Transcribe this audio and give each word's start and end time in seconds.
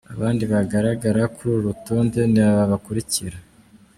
Abandi 0.13 0.43
bagagara 0.51 1.21
kuri 1.33 1.49
uru 1.51 1.67
rotonde 1.67 2.19
ni 2.33 2.41
aba 2.47 2.63
bakurikira:. 2.71 3.37